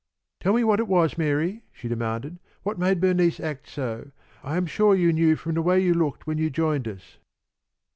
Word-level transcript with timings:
"Tell 0.39 0.53
me 0.53 0.63
what 0.63 0.79
it 0.79 0.87
was, 0.87 1.15
Mary," 1.15 1.61
she 1.71 1.87
demanded. 1.87 2.39
"What 2.63 2.79
made 2.79 2.99
Bernice 2.99 3.39
act 3.39 3.69
so? 3.69 4.09
I 4.43 4.57
was 4.57 4.67
sure 4.71 4.95
you 4.95 5.13
knew 5.13 5.35
from 5.35 5.53
the 5.53 5.61
way 5.61 5.79
you 5.79 5.93
looked 5.93 6.25
when 6.25 6.39
you 6.39 6.49
joined 6.49 6.87
us." 6.87 7.19